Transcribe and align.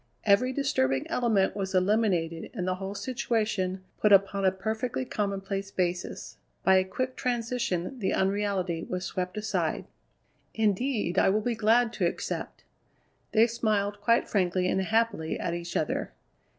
Every 0.23 0.51
disturbing 0.51 1.05
element 1.11 1.55
was 1.55 1.75
eliminated 1.75 2.49
and 2.55 2.67
the 2.67 2.73
whole 2.73 2.95
situation 2.95 3.83
put 3.99 4.11
upon 4.11 4.45
a 4.45 4.51
perfectly 4.51 5.05
commonplace 5.05 5.69
basis. 5.69 6.37
By 6.63 6.77
a 6.77 6.83
quick 6.83 7.15
transition 7.15 7.99
the 7.99 8.11
unreality 8.11 8.81
was 8.89 9.05
swept 9.05 9.37
aside. 9.37 9.85
"Indeed, 10.55 11.19
I 11.19 11.29
will 11.29 11.41
be 11.41 11.53
glad 11.53 11.93
to 11.93 12.07
accept." 12.07 12.63
They 13.33 13.45
smiled 13.45 14.01
quite 14.01 14.27
frankly 14.27 14.67
and 14.67 14.81
happily 14.81 15.39
at 15.39 15.53
each 15.53 15.77
other. 15.77 16.11